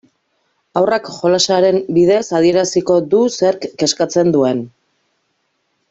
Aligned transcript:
Haurrak 0.79 1.09
jolasaren 1.17 1.77
bidez 1.99 2.23
adieraziko 2.39 2.97
du 3.13 3.21
zerk 3.41 3.69
kezkatzen 3.83 4.35
duen. 4.39 4.69